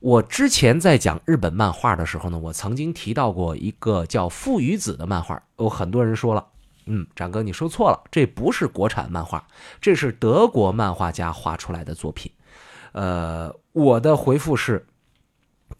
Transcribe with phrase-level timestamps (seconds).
[0.00, 6.46] 我之前在讲日本漫画的时候呢，我曾经提到过一个叫父与子的漫画，有很多人说了，
[6.86, 9.44] 嗯，展哥你说错了，这不是国产漫画，
[9.80, 12.30] 这是德国漫画家画出来的作品。
[12.92, 14.86] 呃，我的回复是，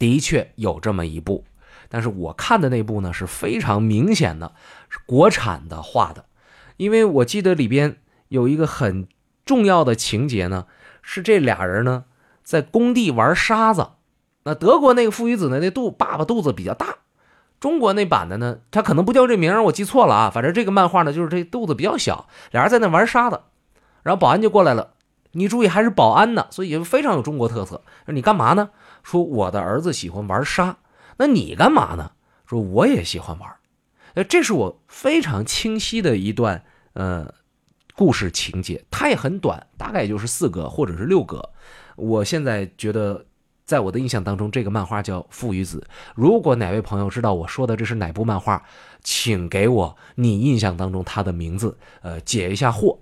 [0.01, 1.45] 的确有这么一部，
[1.89, 4.53] 但是我看的那部呢是非常明显的，
[4.89, 6.25] 是国产的画的，
[6.77, 7.99] 因为我记得里边
[8.29, 9.07] 有一个很
[9.45, 10.67] 重要的情节呢，
[11.03, 12.07] 是这俩人呢
[12.43, 13.91] 在工地玩沙子。
[14.49, 15.61] 那德国那个父与子呢？
[15.61, 16.97] 那肚爸爸肚子比较大，
[17.61, 20.31] 中国那版的呢，他可能不叫这名我记错了啊。
[20.31, 23.43] 反正这个漫画呢，就是这肚子比较小，俩人在那玩沙子，
[24.03, 24.95] 然后保安就过来了。
[25.33, 27.83] 你注意，还是保安呢，所以非常有中国特色。
[28.07, 28.71] 你干嘛呢？
[29.03, 30.79] 说我的儿子喜欢玩沙，
[31.19, 32.13] 那你干嘛呢？
[32.47, 33.55] 说我也喜欢玩。
[34.15, 37.35] 呃，这是我非常清晰的一段呃
[37.95, 41.51] 故事情节，它也很短，大概就是四格或者是六格。
[41.97, 43.27] 我现在觉得。
[43.69, 45.87] 在我的印象当中，这个漫画叫《父与子》。
[46.15, 48.65] 如果哪位朋友知道我说的这是哪部漫画，
[49.03, 53.01] 请给我你印象当中它的名字，呃，解一下惑。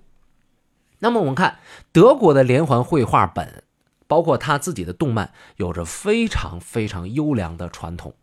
[0.99, 1.59] 那么我们看
[1.93, 3.63] 德国的连环绘画本，
[4.07, 8.13] 包括他自己的动漫，有着非常非常优良的传统。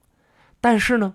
[0.61, 1.15] 但是呢，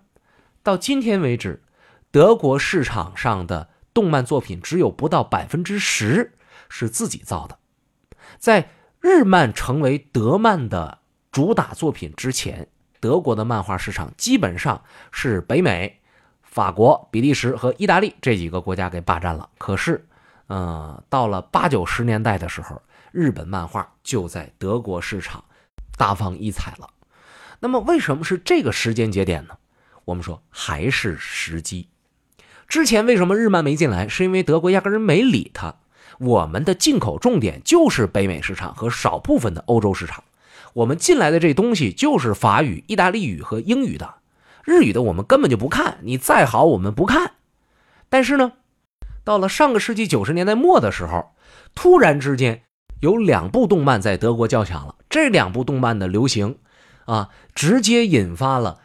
[0.63, 1.61] 到今天为止，
[2.09, 6.33] 德国市场上的动漫作品只有不到百分之十
[6.69, 7.59] 是自己造的。
[8.39, 10.97] 在日漫成为德漫的。
[11.31, 12.67] 主打作品之前，
[12.99, 15.99] 德国的漫画市场基本上是北美、
[16.41, 19.47] 法国、比利时和意大利这几个国家给霸占了。
[19.57, 20.07] 可是，
[20.47, 25.43] 呃，到了八九十年代的时候，日本漫画就在德国市场
[25.97, 26.89] 大放异彩了。
[27.59, 29.57] 那么，为什么是这个时间节点呢？
[30.05, 31.89] 我们说还是时机。
[32.67, 34.07] 之前为什么日漫没进来？
[34.07, 35.75] 是因为德国压根儿没理他。
[36.19, 40.23] 我们的进口重点就是北美市场和少部分的欧洲市场。
[40.73, 44.15] 我们进来的这东西就是法语、意大利语和英语的，
[44.63, 45.97] 日语的我们根本就不看。
[46.03, 47.31] 你再好，我们不看。
[48.09, 48.53] 但是呢，
[49.23, 51.31] 到了上个世纪九十年代末的时候，
[51.75, 52.63] 突然之间
[52.99, 54.95] 有两部动漫在德国叫响了。
[55.09, 56.57] 这两部动漫的流行，
[57.05, 58.79] 啊，直接引发了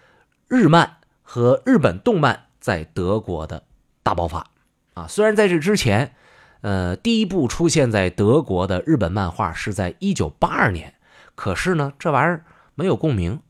[0.49, 3.65] 日漫和日本动漫在德国的
[4.03, 4.47] 大爆发。
[4.95, 6.15] 啊，虽然在这之前，
[6.63, 10.95] 呃，第一部出现在德国的日本漫画是在一九八二年。
[11.35, 13.41] 可是呢，这玩意儿没有共鸣。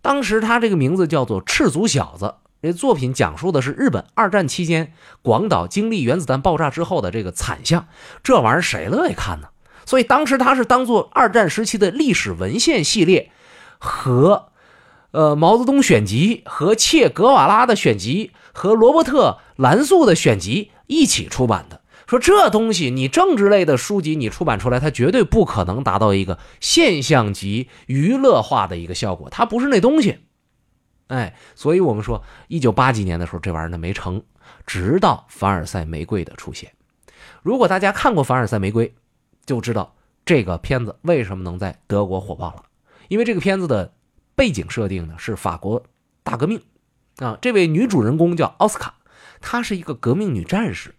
[0.00, 2.24] 当时他这个名字叫做《赤足小子》，
[2.62, 4.92] 这作品讲述的是日本二战期间
[5.22, 7.88] 广岛经历原子弹爆炸之后的这个惨象。
[8.22, 9.48] 这玩意儿谁乐意看呢？
[9.84, 13.30] 所以当时他是当做二战时期的历史文献系列
[13.78, 14.50] 和
[15.12, 21.80] 呃毛泽东选集和切格瓦拉的选集和罗伯特兰素的选集一起出版的。
[22.08, 30.20] 说这东西，你政治类的书籍你出版出来，它绝对不可能达到一个现象级娱乐化的一个效果，它不是那东西。
[31.08, 34.22] 哎，所以我们说，一九八几年的时候，这玩意儿呢没成，
[34.66, 36.72] 直到凡尔赛玫瑰的出现。
[37.42, 38.94] 如果大家看过凡尔赛玫瑰，
[39.44, 39.94] 就知道
[40.24, 42.64] 这个片子为什么能在德国火爆了，
[43.08, 43.92] 因为这个片子的
[44.34, 45.82] 背景设定呢是法国
[46.22, 46.62] 大革命
[47.18, 48.94] 啊，这位女主人公叫奥斯卡，
[49.42, 50.94] 她是一个革命女战士。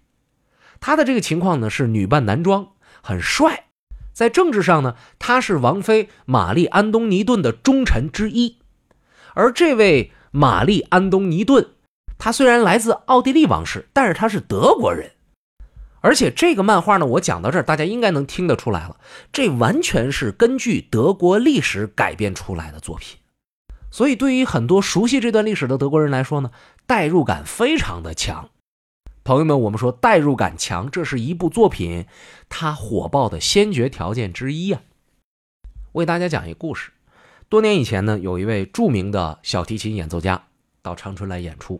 [0.80, 2.70] 他的这个情况呢是女扮男装，
[3.02, 3.66] 很帅。
[4.14, 8.58] 在政治上呢，他是王妃玛丽安东尼顿的忠臣之一。
[9.34, 11.70] 而这位玛丽安东尼顿，
[12.18, 15.12] 他虽然来自奥地利王室，但是他是德国人。
[16.02, 18.98] 而且这个漫画呢，我讲到这儿，大家应该能听得出来了，
[19.32, 23.20] 这完全是根据德国历史改编出来的作品。
[23.92, 26.52] 所以对于很多熟悉这段历史的德国人来说呢，
[26.86, 28.50] 代入感非常的强。
[29.30, 32.08] 朋友们，我们说代入感强，这是一部作品
[32.50, 34.82] 它火爆的先决条件之一啊。
[35.92, 36.92] 为大家讲一个故事。
[37.48, 40.46] 多年以前呢，有一位著名的小提琴演奏家
[40.82, 41.80] 到长春来演出，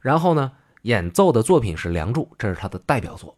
[0.00, 3.36] 然后呢，演奏的作品是《梁祝》，这是他的代表作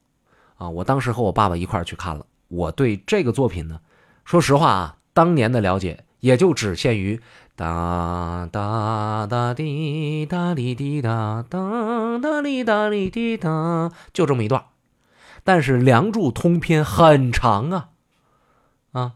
[0.57, 0.69] 啊。
[0.69, 3.81] 我当时和我爸爸一块去看了，我对这个作品呢，
[4.27, 7.19] 说实话啊，当年的了解也就只限于。
[7.55, 14.65] 哒哒哒滴哒哩滴哒哒哒哩哒哩滴哒，就这么一段。
[15.45, 17.89] 但是《梁祝》通篇很长啊，
[18.93, 19.13] 啊，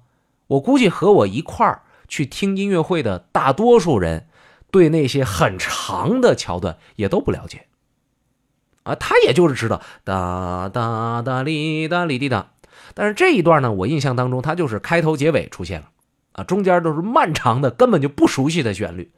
[0.49, 4.29] 我估计和我一块儿去听音乐会的大多数人，
[4.71, 7.67] 对那些很长的桥段也都不了解。
[8.83, 12.51] 啊，他也就是知道哒哒哒哩哒哩滴哒，
[12.93, 15.89] 但是这一段呢，我印象当中，它就是开头结尾出现了。
[16.37, 19.11] 啊，中间都是漫长的、根本就不熟悉的旋律，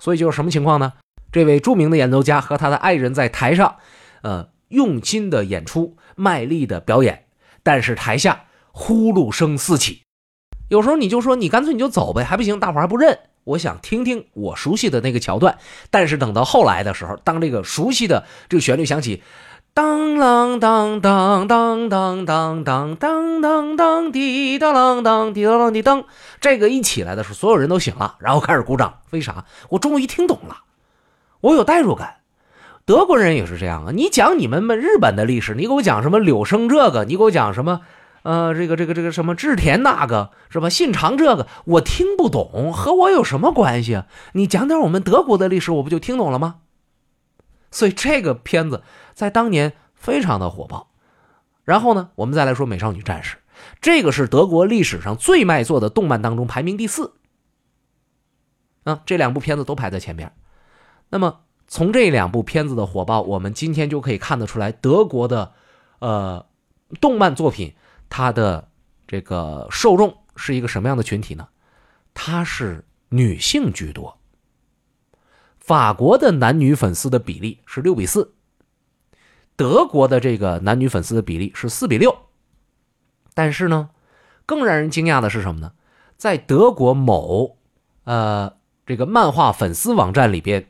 [0.00, 0.94] 所以就是什么情况呢？
[1.30, 3.76] 这位著名的演奏家和他的爱人在台上，
[4.22, 7.26] 呃，用心的演出，卖力的表演，
[7.62, 10.02] 但是台下呼噜声四起，
[10.68, 13.18] 有时候你就说你干脆你就走呗，还不行，大伙还不认。
[13.44, 15.56] 我想听听我熟悉的那个桥段，
[15.88, 19.22] 但是等到后来的时候，当这个熟悉的这个旋律响起，
[19.76, 26.04] 当啷当当当当当当当当当滴当啷当滴当啷滴当，
[26.40, 29.00] 这个一起来的时候，所有人都醒了，然后开始鼓掌。
[29.10, 29.44] 为啥？
[29.68, 30.60] 我终于听懂了，
[31.42, 32.14] 我有代入感。
[32.86, 37.82] 德国人也是这样啊，你讲你们们日本的历史，你给我讲什么柳生这个，你给我讲什么？
[38.22, 40.70] 呃，这个这个这个什么志田那个是吧？
[40.70, 44.04] 信长这个我听不懂，和我有什么关系？
[44.32, 46.54] 你讲点我们德国的历史，我不就听懂了吗？
[47.76, 48.82] 所以这个片子
[49.12, 50.88] 在当年非常的火爆。
[51.62, 53.36] 然后呢，我们再来说《美少女战士》，
[53.82, 57.12] 这个是德国历史上最卖座的动漫当中排名第四。
[58.84, 60.32] 啊，这两部片子都排在前面。
[61.10, 65.52] 那么从这两部片子的火爆，我们今天就可以看得出来，德国的
[65.98, 66.46] 呃
[66.98, 67.74] 动漫作品。
[68.08, 68.70] 它的
[69.06, 71.48] 这个受众是一个什么样的群体呢？
[72.14, 74.15] 它是女性居多。
[75.66, 78.34] 法国的男女粉丝的比例是六比四，
[79.56, 82.16] 德国的这个男女粉丝的比例是四比六。
[83.34, 83.90] 但是呢，
[84.46, 85.72] 更让人惊讶的是什么呢？
[86.16, 87.58] 在德国某
[88.04, 88.52] 呃
[88.86, 90.68] 这个漫画粉丝网站里边，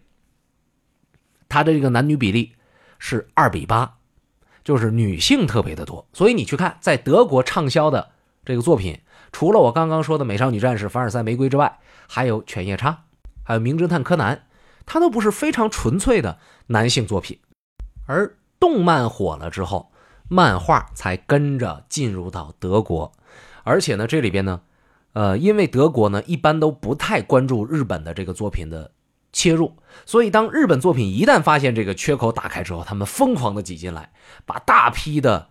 [1.46, 2.54] 它的这个男女比例
[2.98, 3.98] 是二比八。
[4.64, 8.10] 就是女性特别的多，所以你去看，在德国畅销的
[8.44, 8.98] 这个作品，
[9.30, 11.78] 除了我刚刚说的《美少女战士》《凡尔赛玫瑰》之外，
[12.08, 12.90] 还有《犬夜叉》，
[13.44, 14.34] 还有《名侦探柯南》，
[14.86, 16.38] 它都不是非常纯粹的
[16.68, 17.38] 男性作品。
[18.06, 19.92] 而动漫火了之后，
[20.28, 23.12] 漫画才跟着进入到德国，
[23.64, 24.62] 而且呢，这里边呢，
[25.12, 28.92] 呃，因为德国呢一般都不太关注日本的这个作品的。
[29.32, 34.10] 切入，所以当日本作品一旦发现这个缺口打开之后，他们疯狂的挤进来，
[34.46, 35.48] 把大批的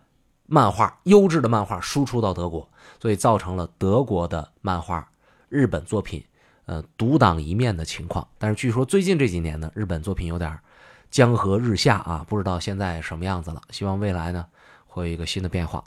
[0.47, 2.67] 漫画、优质的漫画输出到德国，
[2.99, 5.07] 所以造成了德国的漫画、
[5.49, 6.25] 日本作品
[6.65, 8.27] 呃独当一面的情况。
[8.37, 10.59] 但是据说最近这几年呢，日本作品有点
[11.09, 13.61] 江河日下啊，不知道现在什么样子了。
[13.69, 14.45] 希望未来呢
[14.85, 15.83] 会有一个新的变化。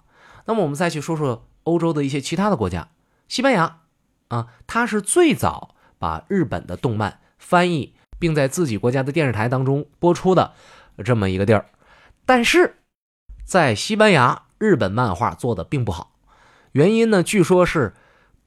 [0.46, 2.88] 那么我们再去说说欧洲的一些其他的国家，
[3.28, 3.80] 西班牙
[4.28, 7.20] 啊，它是最早把日本的动漫。
[7.38, 10.54] 翻译并在自己国家的电视台当中播出的
[11.04, 11.66] 这么一个地儿，
[12.26, 12.78] 但是
[13.44, 16.16] 在西班牙，日本漫画做的并不好。
[16.72, 17.94] 原因呢，据说是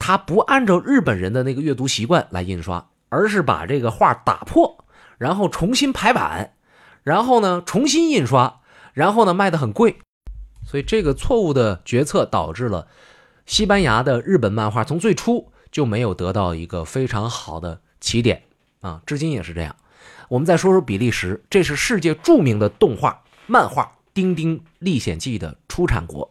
[0.04, 4.84] 他不按照日本人的那个阅读习惯来印刷，而是把这个画打破，
[5.16, 6.54] 然后重新排版，
[7.04, 8.62] 然后呢重新印刷，
[8.94, 10.00] 然后呢卖的很贵。
[10.66, 12.88] 所以这个错误的决策导致了
[13.46, 18.42] 西班牙的日本漫画从最初就没有得到一个非常好的起点。
[18.80, 19.76] 啊，至今也是这样。
[20.28, 26.28] 我们再说说比利时，这是世界著名的动画漫画《丁丁历险记》的出产国。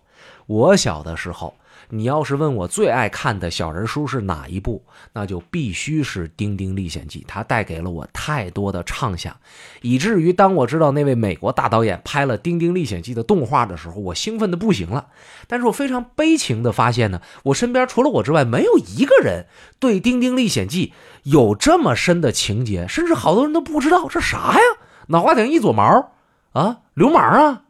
[0.48, 1.56] 我小的时候。
[1.94, 4.82] 你要是问我最爱看的小人书是哪一部，
[5.14, 9.36] 那就必须是《丁丁历险记》，它带给了我太多的畅想，
[9.82, 15.08] 以至于当我知道那位美国大导演拍了《丁丁历险记》的动画的时候，我兴奋的不行了。
[15.48, 19.48] 但是我非常悲情的发现呢，我身边除了我之外，没有一个人
[19.78, 20.88] 对《丁丁历险记》
[21.24, 24.62] 有这么深的情节，甚至好多人都不知道这啥呀，
[25.08, 26.12] 脑瓜顶一撮毛
[26.54, 27.64] 啊，流氓啊！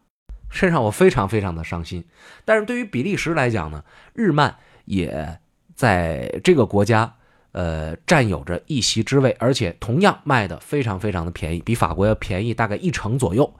[0.51, 2.03] 这让我非常非常的伤心，
[2.45, 3.83] 但是对于比利时来讲呢，
[4.13, 5.39] 日漫也
[5.73, 7.15] 在这个国家，
[7.53, 13.55] 呃，占有着一席之位，而且同样卖的非常非常的便宜，比法国要便宜大概一成左右。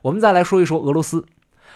[0.00, 1.26] 我们再来说一说俄罗斯，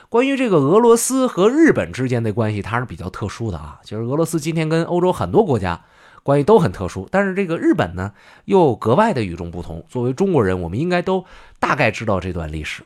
[0.09, 3.81] 关于这个俄罗斯和日本之间的关系，它是比较特殊的啊。
[3.83, 5.85] 其实俄罗斯今天跟欧洲很多国家
[6.23, 8.13] 关系都很特殊，但是这个日本呢，
[8.47, 9.85] 又格外的与众不同。
[9.89, 11.27] 作为中国人，我们应该都
[11.59, 12.85] 大概知道这段历史，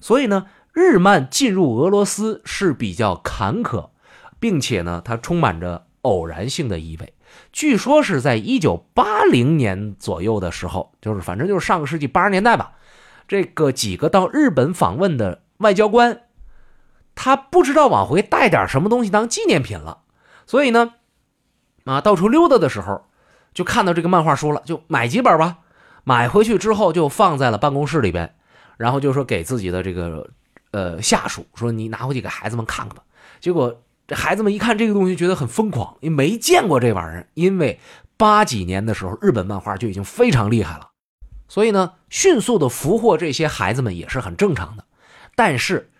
[0.00, 0.46] 所以呢。
[0.72, 3.90] 日漫进入俄罗斯是比较坎坷，
[4.38, 7.12] 并且呢，它充满着偶然性的意味。
[7.52, 12.72] 据说是在一九八零年左右的时候，就是反正就是上个世纪八十年代吧。
[13.26, 16.22] 这个几个到日本访问的外交官，
[17.14, 20.02] 他不知道往回带点什么东西当纪念品了，
[20.46, 20.94] 所以呢，
[21.84, 23.06] 啊，到处溜达的时候，
[23.52, 25.58] 就看到这个漫画书了，就买几本吧。
[26.04, 28.34] 买回去之后就放在了办公室里边，
[28.76, 30.30] 然后就说给自己的这个。
[30.72, 33.02] 呃，下属说你拿回去给孩子们看看吧。
[33.40, 37.28] 结果这孩子们一看这个东西，觉得很疯狂，因为没见过这玩意儿。
[37.34, 37.80] 因为
[38.16, 40.90] 八几年的时候，日本漫画就已经非常厉害了，
[41.48, 44.84] 所以呢，迅速的俘获这些孩子们也是很正常的。
[45.34, 45.90] 但是，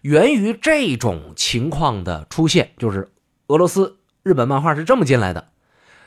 [0.00, 3.10] 源于这种情况的出现，就是
[3.48, 5.48] 俄罗斯日本漫画是这么进来的，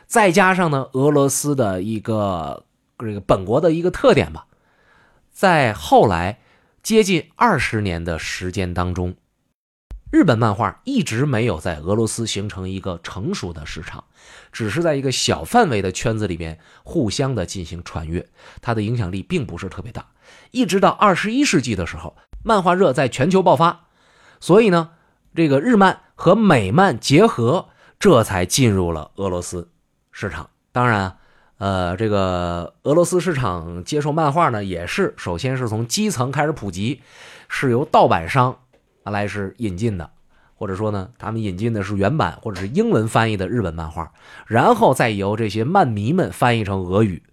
[0.07, 2.65] 再加上呢，俄罗斯的一个
[2.97, 4.47] 这个本国的一个特点吧，
[5.31, 6.39] 在后来。
[6.81, 9.15] 接近二十年的时间当中，
[10.11, 14.03] 日本漫画一直没有在俄罗斯形成一个成熟的市场，
[14.51, 18.27] 只是在一个小范围的圈子里面互相的进行传阅，
[18.61, 20.07] 它的影响力并不是特别大。
[20.51, 23.87] 一直到二十一世纪的时候，漫画热在全球爆发，
[24.39, 24.91] 所以呢，
[25.35, 27.69] 这个日漫和美漫结合，
[27.99, 29.69] 这才进入了俄罗斯
[30.11, 30.49] 市场。
[30.71, 31.18] 当然，
[31.59, 37.01] 呃，这个俄罗斯市场接受漫画呢，也是首先是从基层开始普及，
[37.47, 38.57] 是由盗版商。
[39.05, 40.07] 来是引进的，
[40.55, 44.11] 或者说呢，他们引进的是原版或者是英文翻译的日本漫画，
[44.45, 47.23] 然后再由这些漫迷们翻译成俄语。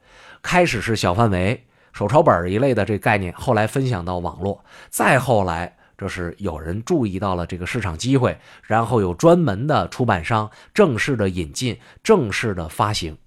[0.41, 13.19] 开始是小范围手抄本一类的这个概念，后来分享到网络，再后来这是有人注意到了这个市场机会，然后有专门的出版商正式的引进、正式的发行。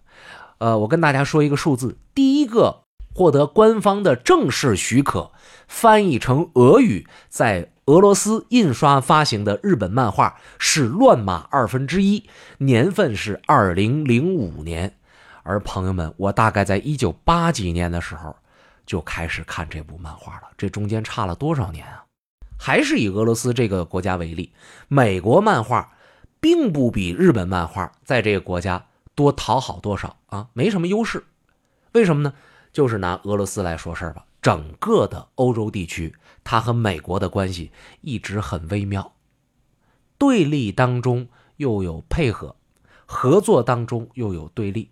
[0.60, 5.32] 呃，我跟大家说一个数字，第一个获得官方的正式许可
[5.68, 12.20] 翻译成俄语，在俄罗斯印刷发行的日本漫画是《乱马二分之一》，
[12.58, 14.94] 年份是二零零五年。
[15.44, 18.36] 而朋友们，我大概在一九八几年的时候
[18.86, 22.04] 就开始看这部漫画了，这中间差了多少年啊？
[22.60, 24.54] 还是以俄罗斯这个国家为例，
[24.90, 25.94] 美国漫画
[26.42, 28.86] 并不比日本漫画在这个国家
[29.20, 31.26] 多讨好多少啊，没什么优势。
[31.92, 32.34] 为什么呢？
[32.72, 34.26] 就是拿俄罗斯来说事儿吧。
[34.42, 39.16] 整个的欧洲地区，它和美国的关系一直很微妙，
[40.18, 42.56] 对立当中又有配合，
[43.06, 44.92] 合作当中又有对立。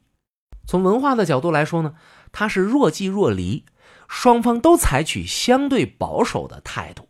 [0.65, 1.95] 从文化的角度来说呢，
[2.33, 3.63] 它是若即若离，
[4.09, 7.07] 双方都采取相对保守的态度，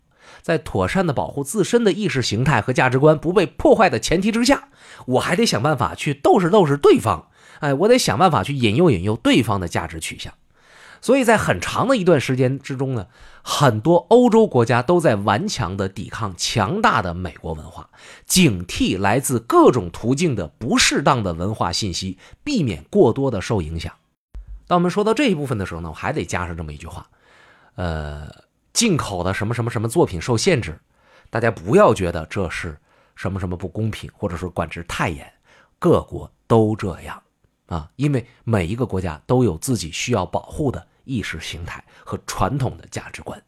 [0.48, 4.70] 在妥善的保护自身的意识形态和价值观不被破坏的前提之下，
[5.06, 7.27] 我还得想办法去斗视斗视对方，
[7.60, 10.34] 哎，我得想办法去引诱引诱对方的价值取向。
[11.01, 13.08] 所以在很长的一段时间之中呢，
[13.42, 17.89] 很多欧洲国家都在顽强地抵抗强大的美国文化，
[18.25, 23.92] 警惕来自各种途径的不适当的文化信息，避免过多的受影响。
[24.66, 27.06] 当我们说到这一部分的时候呢，我还得加上这么一句话：，
[27.75, 28.30] 呃，
[28.78, 30.80] 进口的什么什么什么作品受限制，
[31.32, 32.78] 大家不要觉得这是
[33.16, 35.34] 什么什么不公平，或者说管制太严，
[35.80, 37.20] 各国都这样。
[37.66, 43.42] 啊，因为每一个国家都有自己需要保护的意识形态和传统的价值观，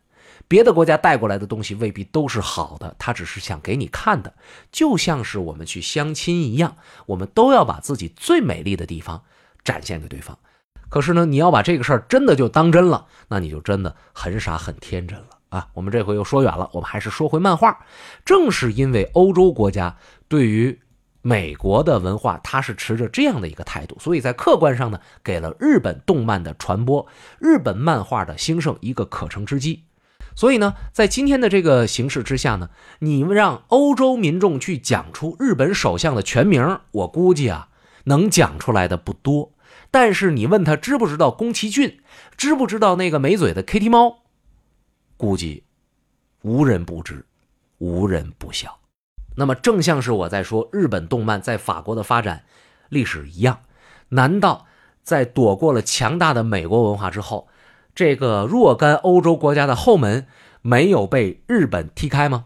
[0.47, 4.33] 别的国家带过来的东西未必都是好的，他只是想给你看的，
[4.71, 9.23] 就像是我们去相亲一样，我们都要把自己最美丽的地方
[9.63, 10.39] 展现给对方。
[10.89, 15.67] 可是呢，你要把这个事儿真的就当真了，那你就真的很傻很天真了啊！
[15.73, 17.77] 我们这回又说远了，我们还是说回漫画，
[18.25, 19.95] 正是因为欧洲国家
[20.27, 20.79] 对于。
[21.21, 27.05] 美国的文化，它是持着这样的一个态度，所以在客观上呢，给了日本动漫的传播、
[27.39, 29.83] 日本漫画的兴盛一个可乘之机。
[30.33, 32.69] 所以呢，在今天的这个形势之下呢，
[32.99, 37.67] 你们让欧洲民众去讲出日本首相的全名，我估计啊，
[38.05, 39.51] 能讲出来的不多。
[39.91, 42.01] 但是你问他知不知道宫崎骏，
[42.37, 44.23] 知不知道那个没嘴的 Kitty 猫，
[45.17, 45.63] 估计
[46.41, 47.25] 无人不知，
[47.79, 48.79] 无人不晓。
[49.35, 52.45] 那么，正像是我在说日本动漫在法国的发展
[52.89, 53.61] 历史一样，
[54.09, 54.67] 难道
[55.01, 57.47] 在躲过了强大的美国文化之后，
[57.95, 60.27] 这个若干欧洲国家的后门
[60.61, 62.45] 没有被日本踢开吗？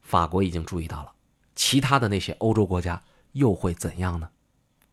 [0.00, 1.12] 法国已经注意到了，
[1.54, 4.30] 其他的那些欧洲国家又会怎样呢？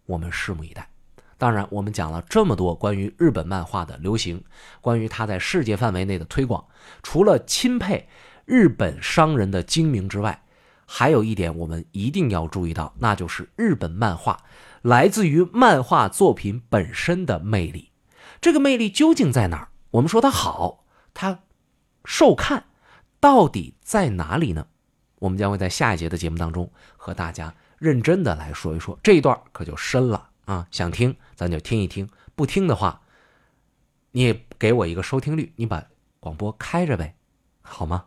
[0.07, 0.89] 我们拭目以待。
[1.37, 4.43] 当然，我们讲了这么多关于日本漫画的流行，
[4.81, 6.65] 关于它在世界范围内的推广，
[7.03, 8.07] 除了钦佩
[8.45, 10.43] 日本商人的精明之外，
[10.85, 14.43] 还有一点，我们一定要注意到，那就是日本漫画
[14.81, 17.91] 来自于漫画作品本身的魅力。
[18.39, 19.69] 这个魅力究竟在哪儿？
[19.91, 21.39] 我们说它好，它
[22.05, 22.65] 受看，
[23.19, 24.67] 到底在哪里呢？
[25.19, 28.99] 我们将会在下一节的节目当中和大家认真的来说一说。
[29.01, 30.67] 这一段可就深了啊！
[30.71, 33.01] 想听咱就听一听，不听的话，
[34.11, 35.83] 你也给我一个收听率，你把
[36.19, 37.15] 广播开着呗，
[37.61, 38.05] 好吗？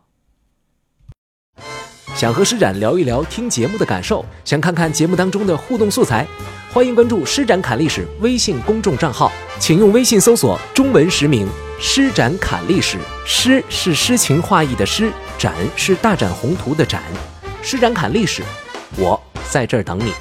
[2.15, 6.27] 想和施展聊一聊听节目的感受，想看看节目当中的互动素材，
[6.73, 11.47] 欢迎关注“施展侃历史”微信公众账号，请用微信搜索中文实名
[11.79, 12.97] “施展侃历史”。
[13.25, 17.01] 诗是诗情画意的诗，展是大展宏图的展。
[17.61, 18.43] 施展侃历史，
[18.97, 20.13] 我在这儿等你。